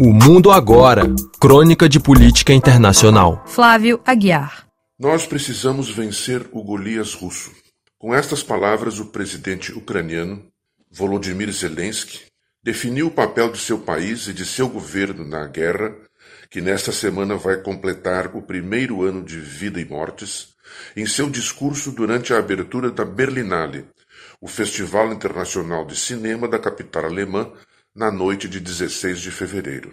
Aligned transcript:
O 0.00 0.12
Mundo 0.12 0.52
Agora 0.52 1.12
Crônica 1.40 1.88
de 1.88 1.98
Política 1.98 2.52
Internacional. 2.52 3.42
Flávio 3.48 4.00
Aguiar. 4.06 4.68
Nós 4.96 5.26
precisamos 5.26 5.90
vencer 5.90 6.48
o 6.52 6.62
Golias 6.62 7.14
russo. 7.14 7.50
Com 7.98 8.14
estas 8.14 8.40
palavras, 8.40 9.00
o 9.00 9.06
presidente 9.06 9.72
ucraniano 9.72 10.44
Volodymyr 10.88 11.50
Zelensky 11.50 12.26
definiu 12.62 13.08
o 13.08 13.10
papel 13.10 13.50
de 13.50 13.58
seu 13.58 13.76
país 13.76 14.28
e 14.28 14.32
de 14.32 14.46
seu 14.46 14.68
governo 14.68 15.24
na 15.26 15.48
guerra, 15.48 15.92
que 16.48 16.60
nesta 16.60 16.92
semana 16.92 17.34
vai 17.34 17.56
completar 17.56 18.36
o 18.36 18.42
primeiro 18.42 19.02
ano 19.02 19.24
de 19.24 19.40
vida 19.40 19.80
e 19.80 19.84
mortes, 19.84 20.50
em 20.96 21.06
seu 21.06 21.28
discurso 21.28 21.90
durante 21.90 22.32
a 22.32 22.38
abertura 22.38 22.88
da 22.92 23.04
Berlinale, 23.04 23.84
o 24.40 24.46
Festival 24.46 25.12
Internacional 25.12 25.84
de 25.84 25.96
Cinema 25.96 26.46
da 26.46 26.60
capital 26.60 27.06
alemã, 27.06 27.50
na 27.98 28.12
noite 28.12 28.48
de 28.48 28.60
16 28.60 29.20
de 29.20 29.32
fevereiro. 29.32 29.92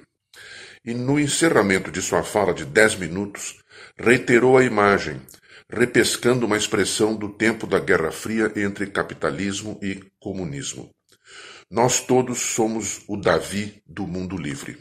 E 0.85 0.93
no 0.93 1.19
encerramento 1.19 1.89
de 1.89 2.03
sua 2.03 2.21
fala 2.21 2.53
de 2.53 2.63
dez 2.63 2.95
minutos, 2.95 3.57
reiterou 3.97 4.55
a 4.59 4.63
imagem, 4.63 5.19
repescando 5.67 6.45
uma 6.45 6.55
expressão 6.55 7.15
do 7.15 7.29
tempo 7.29 7.65
da 7.65 7.79
Guerra 7.79 8.11
Fria 8.11 8.53
entre 8.55 8.85
capitalismo 8.85 9.79
e 9.81 10.03
comunismo. 10.19 10.91
Nós 11.71 11.99
todos 11.99 12.37
somos 12.37 13.01
o 13.07 13.17
Davi 13.17 13.81
do 13.87 14.05
mundo 14.05 14.37
livre. 14.37 14.77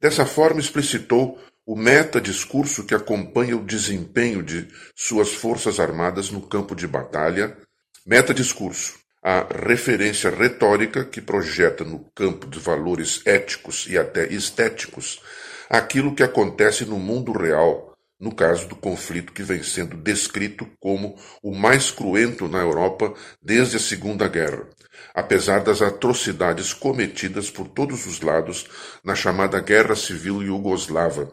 Dessa 0.00 0.24
forma, 0.24 0.60
explicitou 0.60 1.36
o 1.66 1.74
meta-discurso 1.74 2.84
que 2.84 2.94
acompanha 2.94 3.56
o 3.56 3.64
desempenho 3.64 4.44
de 4.44 4.68
suas 4.94 5.32
forças 5.32 5.80
armadas 5.80 6.30
no 6.30 6.40
campo 6.40 6.76
de 6.76 6.86
batalha. 6.86 7.58
Meta-discurso, 8.06 8.94
a 9.24 9.46
referência 9.66 10.28
retórica 10.28 11.02
que 11.02 11.22
projeta 11.22 11.82
no 11.82 12.00
campo 12.14 12.46
de 12.46 12.58
valores 12.58 13.22
éticos 13.24 13.86
e 13.88 13.96
até 13.96 14.30
estéticos 14.30 15.22
aquilo 15.70 16.14
que 16.14 16.22
acontece 16.22 16.84
no 16.84 16.98
mundo 16.98 17.32
real 17.32 17.94
no 18.20 18.34
caso 18.34 18.68
do 18.68 18.76
conflito 18.76 19.32
que 19.32 19.42
vem 19.42 19.62
sendo 19.62 19.96
descrito 19.96 20.68
como 20.78 21.16
o 21.42 21.54
mais 21.54 21.90
cruento 21.90 22.48
na 22.48 22.58
Europa 22.58 23.12
desde 23.42 23.76
a 23.76 23.80
Segunda 23.80 24.28
Guerra, 24.28 24.68
apesar 25.14 25.64
das 25.64 25.82
atrocidades 25.82 26.72
cometidas 26.72 27.50
por 27.50 27.68
todos 27.68 28.06
os 28.06 28.20
lados 28.20 28.66
na 29.02 29.14
chamada 29.14 29.60
Guerra 29.60 29.96
Civil 29.96 30.42
Iugoslava 30.42 31.30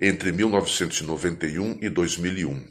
entre 0.00 0.32
1991 0.32 1.78
e 1.82 1.88
2001. 1.88 2.68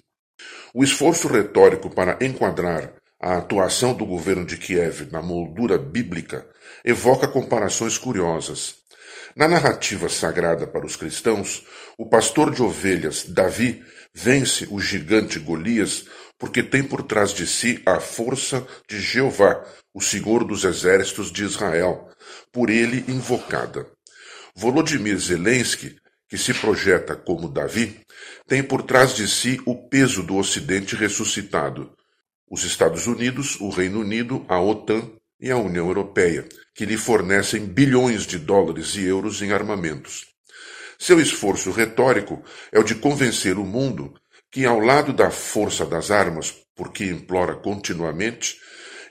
O 0.74 0.84
esforço 0.84 1.28
retórico 1.28 1.90
para 1.90 2.18
enquadrar 2.20 3.01
a 3.22 3.38
atuação 3.38 3.94
do 3.94 4.04
governo 4.04 4.44
de 4.44 4.58
Kiev 4.58 5.08
na 5.12 5.22
moldura 5.22 5.78
bíblica 5.78 6.48
evoca 6.84 7.28
comparações 7.28 7.96
curiosas. 7.96 8.78
Na 9.36 9.48
narrativa 9.48 10.10
sagrada 10.10 10.66
para 10.66 10.86
os 10.86 10.96
cristãos, 10.96 11.64
o 11.98 12.10
pastor 12.10 12.52
de 12.52 12.64
ovelhas, 12.64 13.24
Davi, 13.24 13.84
vence 14.14 14.68
o 14.72 14.80
gigante 14.80 15.38
Golias 15.38 16.06
porque 16.38 16.64
tem 16.64 16.84
por 16.84 17.04
trás 17.04 17.32
de 17.32 17.46
si 17.46 17.80
a 17.86 18.00
força 18.00 18.66
de 18.90 19.00
Jeová, 19.00 19.64
o 19.94 20.02
Senhor 20.02 20.44
dos 20.44 20.64
exércitos 20.64 21.32
de 21.32 21.44
Israel, 21.44 22.10
por 22.52 22.72
ele 22.72 23.06
invocada. 23.08 23.86
Volodymyr 24.56 25.18
Zelensky, 25.20 25.96
que 26.28 26.40
se 26.40 26.56
projeta 26.56 27.16
como 27.16 27.48
Davi, 27.48 28.02
tem 28.48 28.64
por 28.64 28.82
trás 28.82 29.16
de 29.16 29.28
si 29.28 29.62
o 29.68 29.88
peso 29.88 30.24
do 30.24 30.36
Ocidente 30.38 30.96
ressuscitado. 30.96 31.96
Os 32.52 32.66
Estados 32.66 33.08
Unidos, 33.08 33.58
o 33.62 33.70
Reino 33.70 34.02
Unido, 34.02 34.46
a 34.50 34.60
OTAN 34.60 35.10
e 35.40 35.50
a 35.50 35.56
União 35.56 35.88
Europeia, 35.88 36.46
que 36.76 36.86
lhe 36.86 36.98
fornecem 36.98 37.66
bilhões 37.66 38.28
de 38.28 38.38
dólares 38.38 38.94
e 38.96 39.06
euros 39.06 39.42
em 39.42 39.54
armamentos. 39.54 40.26
Seu 41.00 41.22
esforço 41.22 41.72
retórico 41.72 42.44
é 42.70 42.78
o 42.78 42.84
de 42.84 42.96
convencer 42.96 43.58
o 43.58 43.64
mundo 43.64 44.14
que, 44.52 44.66
ao 44.66 44.82
lado 44.82 45.14
da 45.14 45.32
força 45.32 45.86
das 45.86 46.12
armas, 46.12 46.54
por 46.76 46.92
que 46.92 47.06
implora 47.06 47.56
continuamente, 47.56 48.60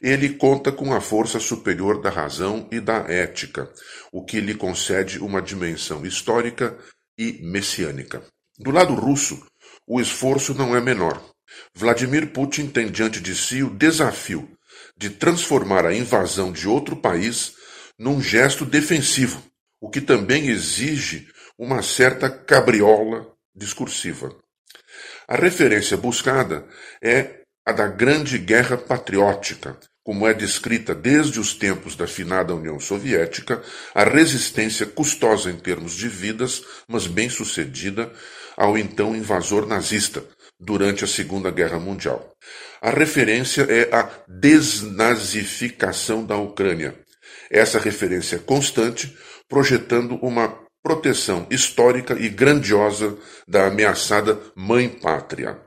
ele 0.02 0.34
conta 0.34 0.70
com 0.70 0.92
a 0.92 1.00
força 1.00 1.40
superior 1.40 2.02
da 2.02 2.10
razão 2.10 2.68
e 2.70 2.78
da 2.78 3.06
ética, 3.08 3.72
o 4.12 4.22
que 4.22 4.38
lhe 4.38 4.54
concede 4.54 5.18
uma 5.18 5.40
dimensão 5.40 6.04
histórica 6.04 6.76
e 7.16 7.40
messiânica. 7.42 8.22
Do 8.58 8.70
lado 8.70 8.92
russo, 8.92 9.42
o 9.86 9.98
esforço 9.98 10.52
não 10.52 10.76
é 10.76 10.80
menor. 10.80 11.24
Vladimir 11.75 12.28
Putin 12.28 12.66
tem 12.66 12.91
diante 12.91 13.21
de 13.21 13.34
si 13.34 13.62
o 13.62 13.71
desafio 13.71 14.48
de 14.97 15.10
transformar 15.10 15.87
a 15.87 15.94
invasão 15.94 16.53
de 16.53 16.69
outro 16.69 16.97
país 16.97 17.54
num 17.98 18.21
gesto 18.21 18.65
defensivo, 18.65 19.43
o 19.81 19.88
que 19.88 20.00
também 20.00 20.48
exige 20.48 21.28
uma 21.59 21.82
certa 21.82 22.28
cabriola 22.28 23.26
discursiva. 23.54 24.34
A 25.28 25.37
referência 25.37 25.97
buscada 25.97 26.66
é 27.03 27.41
a 27.65 27.72
da 27.72 27.87
Grande 27.87 28.38
Guerra 28.38 28.77
Patriótica, 28.77 29.78
como 30.03 30.27
é 30.27 30.34
descrita 30.34 30.94
desde 30.94 31.38
os 31.38 31.54
tempos 31.54 31.94
da 31.94 32.06
finada 32.06 32.54
União 32.54 32.81
Soviética, 32.81 33.62
a 33.94 34.04
resistência 34.04 34.87
custosa 34.87 35.50
em 35.50 35.56
termos 35.56 35.92
de 35.92 36.09
vidas, 36.09 36.62
mas 36.88 37.06
bem-sucedida, 37.06 38.12
ao 38.56 38.77
então 38.77 39.15
invasor 39.15 39.66
nazista 39.66 40.25
durante 40.60 41.04
a 41.04 41.09
Segunda 41.09 41.50
Guerra 41.50 41.78
Mundial. 41.78 42.34
A 42.82 42.91
referência 42.91 43.62
é 43.62 43.88
a 43.94 44.10
desnazificação 44.28 46.25
da 46.25 46.37
Ucrânia. 46.37 46.94
Essa 47.50 47.78
referência 47.78 48.37
é 48.37 48.38
constante, 48.38 49.16
projetando 49.48 50.16
uma 50.16 50.56
proteção 50.82 51.47
histórica 51.50 52.15
e 52.19 52.28
grandiosa 52.28 53.16
da 53.47 53.66
ameaçada 53.66 54.38
Mãe 54.54 54.88
Pátria, 54.88 55.60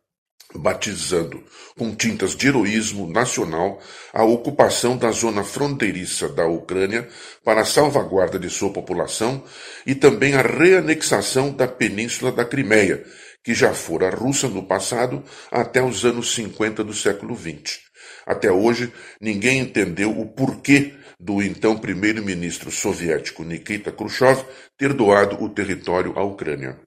batizando 0.55 1.43
com 1.77 1.95
tintas 1.95 2.35
de 2.35 2.47
heroísmo 2.47 3.07
nacional 3.07 3.81
a 4.11 4.23
ocupação 4.23 4.97
da 4.97 5.11
zona 5.11 5.43
fronteiriça 5.43 6.29
da 6.29 6.45
Ucrânia 6.45 7.07
para 7.43 7.61
a 7.61 7.65
salvaguarda 7.65 8.39
de 8.39 8.49
sua 8.49 8.71
população 8.71 9.43
e 9.85 9.93
também 9.93 10.35
a 10.35 10.41
reanexação 10.41 11.51
da 11.51 11.67
península 11.67 12.31
da 12.31 12.45
Crimeia, 12.45 13.03
que 13.43 13.53
já 13.53 13.73
fora 13.73 14.09
russa 14.09 14.47
no 14.47 14.63
passado 14.63 15.23
até 15.51 15.83
os 15.83 16.05
anos 16.05 16.33
50 16.33 16.83
do 16.83 16.93
século 16.93 17.35
XX. 17.35 17.79
Até 18.25 18.51
hoje, 18.51 18.91
ninguém 19.19 19.59
entendeu 19.59 20.17
o 20.17 20.25
porquê 20.25 20.93
do 21.19 21.41
então 21.41 21.77
primeiro-ministro 21.77 22.71
soviético 22.71 23.43
Nikita 23.43 23.91
Khrushchev 23.91 24.43
ter 24.77 24.93
doado 24.93 25.41
o 25.43 25.49
território 25.49 26.17
à 26.17 26.23
Ucrânia. 26.23 26.79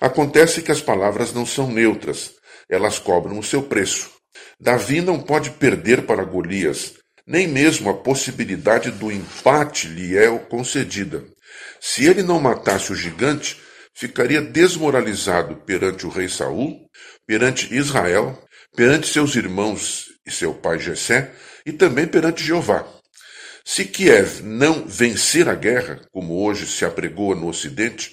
Acontece 0.00 0.62
que 0.62 0.72
as 0.72 0.80
palavras 0.80 1.32
não 1.32 1.44
são 1.44 1.70
neutras, 1.70 2.34
elas 2.68 2.98
cobram 2.98 3.38
o 3.38 3.42
seu 3.42 3.62
preço. 3.62 4.10
Davi 4.60 5.00
não 5.00 5.20
pode 5.20 5.50
perder 5.50 6.02
para 6.02 6.24
Golias, 6.24 6.94
nem 7.26 7.48
mesmo 7.48 7.90
a 7.90 7.94
possibilidade 7.94 8.90
do 8.90 9.10
empate 9.10 9.88
lhe 9.88 10.16
é 10.16 10.30
concedida. 10.38 11.24
Se 11.80 12.04
ele 12.04 12.22
não 12.22 12.40
matasse 12.40 12.92
o 12.92 12.96
gigante, 12.96 13.60
ficaria 13.96 14.42
desmoralizado 14.42 15.56
perante 15.56 16.06
o 16.06 16.10
rei 16.10 16.28
Saul, 16.28 16.86
perante 17.26 17.74
Israel, 17.74 18.38
perante 18.76 19.08
seus 19.08 19.34
irmãos 19.34 20.04
e 20.26 20.30
seu 20.30 20.52
pai 20.52 20.78
Jessé, 20.78 21.32
e 21.64 21.72
também 21.72 22.06
perante 22.06 22.44
Jeová. 22.44 22.86
Se 23.64 23.86
Kiev 23.86 24.42
não 24.42 24.86
vencer 24.86 25.48
a 25.48 25.54
guerra, 25.54 26.02
como 26.12 26.44
hoje 26.44 26.66
se 26.66 26.84
apregoa 26.84 27.34
no 27.34 27.48
Ocidente, 27.48 28.12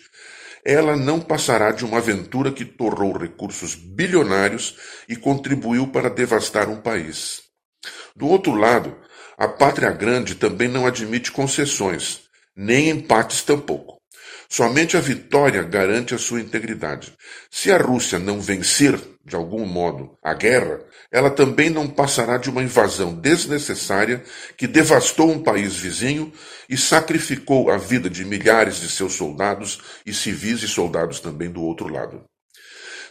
ela 0.65 0.95
não 0.95 1.19
passará 1.19 1.71
de 1.71 1.83
uma 1.83 1.97
aventura 1.97 2.53
que 2.53 2.63
torrou 2.63 3.17
recursos 3.17 3.75
bilionários 3.75 4.77
e 5.09 5.17
contribuiu 5.17 5.87
para 5.87 6.09
devastar 6.09 6.69
um 6.69 6.79
país. 6.79 7.41
Do 8.15 8.27
outro 8.27 8.55
lado, 8.55 8.97
a 9.37 9.49
pátria 9.49 9.91
grande 9.91 10.35
também 10.35 10.69
não 10.69 10.87
admite 10.87 11.29
concessões, 11.29 12.21
nem 12.55 12.89
empates 12.89 13.41
tampouco. 13.41 14.02
Somente 14.55 14.95
a 14.95 14.99
vitória 14.99 15.63
garante 15.63 16.13
a 16.13 16.17
sua 16.19 16.39
integridade. 16.39 17.11
Se 17.49 17.71
a 17.71 17.77
Rússia 17.79 18.19
não 18.19 18.39
vencer, 18.39 19.01
de 19.25 19.35
algum 19.35 19.65
modo, 19.65 20.15
a 20.23 20.35
guerra, 20.35 20.79
ela 21.11 21.31
também 21.31 21.71
não 21.71 21.87
passará 21.87 22.37
de 22.37 22.51
uma 22.51 22.61
invasão 22.61 23.15
desnecessária 23.15 24.23
que 24.55 24.67
devastou 24.67 25.31
um 25.31 25.41
país 25.41 25.75
vizinho 25.75 26.31
e 26.69 26.77
sacrificou 26.77 27.71
a 27.71 27.77
vida 27.77 28.07
de 28.07 28.23
milhares 28.23 28.79
de 28.79 28.89
seus 28.91 29.13
soldados 29.13 29.81
e 30.05 30.13
civis 30.13 30.61
e 30.61 30.67
soldados 30.67 31.19
também 31.19 31.49
do 31.49 31.63
outro 31.63 31.87
lado. 31.87 32.23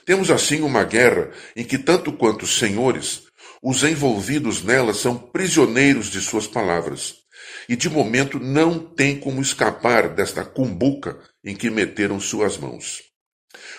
Temos 0.06 0.30
assim 0.30 0.60
uma 0.60 0.84
guerra 0.84 1.32
em 1.56 1.64
que, 1.64 1.76
tanto 1.76 2.12
quanto 2.12 2.44
os 2.44 2.56
senhores, 2.56 3.22
os 3.60 3.82
envolvidos 3.82 4.62
nela 4.62 4.94
são 4.94 5.18
prisioneiros 5.18 6.06
de 6.06 6.20
suas 6.20 6.46
palavras 6.46 7.16
e 7.68 7.76
de 7.76 7.88
momento 7.88 8.38
não 8.38 8.78
tem 8.78 9.18
como 9.18 9.40
escapar 9.40 10.08
desta 10.08 10.44
cumbuca 10.44 11.18
em 11.44 11.54
que 11.54 11.70
meteram 11.70 12.20
suas 12.20 12.56
mãos. 12.56 13.02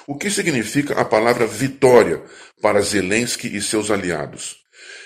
O 0.08 0.18
que 0.18 0.30
significa 0.30 1.00
a 1.00 1.06
palavra 1.06 1.48
vitória 1.48 2.24
para 2.62 2.82
Zelensky 2.82 3.56
e 3.56 3.62
seus 3.62 3.90
aliados? 3.90 4.58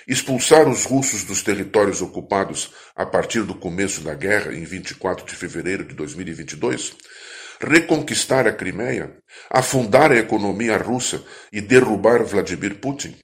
Expulsar 0.07 0.68
os 0.68 0.86
russos 0.86 1.24
dos 1.24 1.42
territórios 1.42 2.01
ocupados 2.01 2.71
a 2.95 3.06
partir 3.06 3.44
do 3.44 3.56
começo 3.56 4.01
da 4.01 4.13
guerra, 4.13 4.54
em 4.54 4.63
24 4.63 5.25
de 5.25 5.36
fevereiro 5.36 5.86
de 5.86 5.94
2022? 5.94 6.95
reconquistar 7.59 8.48
a 8.48 8.54
Crimeia, 8.54 9.18
afundar 9.50 10.12
a 10.12 10.18
economia 10.18 10.77
russa 10.77 11.24
e 11.51 11.62
derrubar 11.62 12.24
Vladimir 12.24 12.75
Putin? 12.75 13.15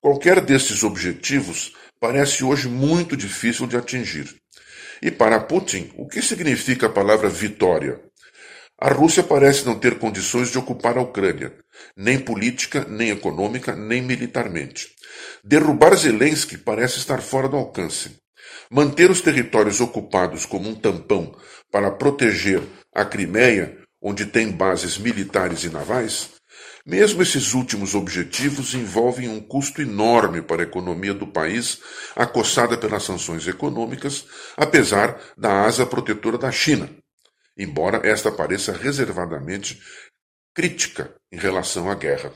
Qualquer 0.00 0.40
desses 0.40 0.82
objetivos 0.82 1.72
parece 2.00 2.42
hoje 2.42 2.68
muito 2.68 3.16
difícil 3.16 3.66
de 3.66 3.76
atingir. 3.76 4.34
E 5.00 5.10
para 5.10 5.40
Putin, 5.40 5.92
o 5.96 6.08
que 6.08 6.20
significa 6.22 6.86
a 6.86 6.90
palavra 6.90 7.28
vitória? 7.28 8.00
A 8.84 8.92
Rússia 8.92 9.22
parece 9.22 9.64
não 9.64 9.78
ter 9.78 9.96
condições 9.96 10.50
de 10.50 10.58
ocupar 10.58 10.98
a 10.98 11.00
Ucrânia, 11.00 11.54
nem 11.96 12.18
política, 12.18 12.84
nem 12.88 13.10
econômica, 13.10 13.76
nem 13.76 14.02
militarmente. 14.02 14.88
Derrubar 15.44 15.94
Zelensky 15.94 16.58
parece 16.58 16.98
estar 16.98 17.22
fora 17.22 17.48
do 17.48 17.56
alcance. 17.56 18.16
Manter 18.68 19.08
os 19.08 19.20
territórios 19.20 19.80
ocupados 19.80 20.44
como 20.44 20.68
um 20.68 20.74
tampão 20.74 21.32
para 21.70 21.92
proteger 21.92 22.60
a 22.92 23.04
Crimeia, 23.04 23.78
onde 24.02 24.26
tem 24.26 24.50
bases 24.50 24.98
militares 24.98 25.62
e 25.62 25.70
navais, 25.70 26.30
mesmo 26.84 27.22
esses 27.22 27.54
últimos 27.54 27.94
objetivos 27.94 28.74
envolvem 28.74 29.28
um 29.28 29.38
custo 29.38 29.80
enorme 29.80 30.42
para 30.42 30.62
a 30.62 30.66
economia 30.66 31.14
do 31.14 31.28
país, 31.28 31.78
acossada 32.16 32.76
pelas 32.76 33.04
sanções 33.04 33.46
econômicas, 33.46 34.24
apesar 34.56 35.20
da 35.38 35.62
asa 35.62 35.86
protetora 35.86 36.36
da 36.36 36.50
China, 36.50 36.90
embora 37.56 38.06
esta 38.06 38.30
pareça 38.30 38.72
reservadamente 38.72 39.80
crítica 40.54 41.14
em 41.30 41.38
relação 41.38 41.90
à 41.90 41.94
guerra. 41.94 42.32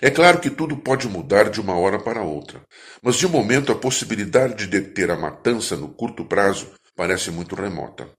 É 0.00 0.10
claro 0.10 0.40
que 0.40 0.50
tudo 0.50 0.76
pode 0.76 1.08
mudar 1.08 1.48
de 1.48 1.60
uma 1.60 1.76
hora 1.76 1.98
para 1.98 2.22
outra, 2.22 2.62
mas 3.02 3.16
de 3.16 3.26
momento 3.26 3.72
a 3.72 3.78
possibilidade 3.78 4.54
de 4.54 4.66
deter 4.66 5.10
a 5.10 5.16
matança 5.16 5.76
no 5.76 5.88
curto 5.88 6.24
prazo 6.24 6.72
parece 6.96 7.30
muito 7.30 7.54
remota. 7.54 8.10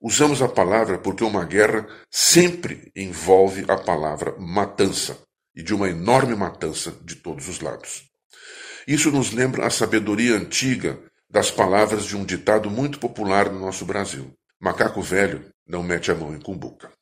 Usamos 0.00 0.40
a 0.40 0.48
palavra 0.48 0.98
porque 0.98 1.24
uma 1.24 1.44
guerra 1.44 1.86
sempre 2.10 2.90
envolve 2.94 3.64
a 3.68 3.76
palavra 3.76 4.34
matança, 4.38 5.18
e 5.54 5.62
de 5.62 5.74
uma 5.74 5.88
enorme 5.88 6.34
matança 6.34 6.92
de 7.02 7.16
todos 7.16 7.48
os 7.48 7.60
lados. 7.60 8.04
Isso 8.86 9.10
nos 9.10 9.32
lembra 9.32 9.66
a 9.66 9.70
sabedoria 9.70 10.34
antiga 10.34 10.98
das 11.28 11.50
palavras 11.50 12.04
de 12.04 12.16
um 12.16 12.24
ditado 12.24 12.70
muito 12.70 12.98
popular 12.98 13.50
no 13.50 13.60
nosso 13.60 13.84
Brasil: 13.84 14.32
Macaco 14.62 15.00
velho 15.00 15.50
não 15.66 15.82
mete 15.82 16.10
a 16.10 16.14
mão 16.14 16.34
em 16.34 16.38
cumbuca. 16.38 16.92